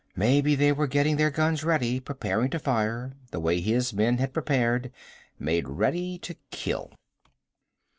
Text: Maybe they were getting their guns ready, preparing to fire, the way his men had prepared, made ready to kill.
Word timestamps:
Maybe 0.15 0.55
they 0.55 0.71
were 0.71 0.87
getting 0.87 1.17
their 1.17 1.29
guns 1.29 1.63
ready, 1.63 1.99
preparing 1.99 2.49
to 2.49 2.57
fire, 2.57 3.13
the 3.29 3.39
way 3.39 3.61
his 3.61 3.93
men 3.93 4.17
had 4.17 4.33
prepared, 4.33 4.91
made 5.37 5.67
ready 5.69 6.17
to 6.17 6.33
kill. 6.49 6.89